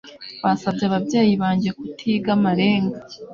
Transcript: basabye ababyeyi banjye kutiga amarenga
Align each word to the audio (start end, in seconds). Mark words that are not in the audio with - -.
basabye 0.43 0.83
ababyeyi 0.89 1.33
banjye 1.41 1.69
kutiga 1.77 2.29
amarenga 2.37 2.97